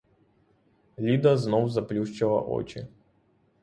Ліда 0.99 1.37
знов 1.37 1.69
заплющила 1.69 2.41
очі. 2.41 2.87